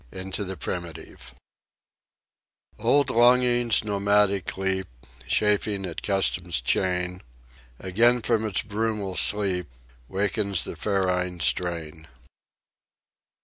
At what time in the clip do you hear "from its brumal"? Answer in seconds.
8.23-9.15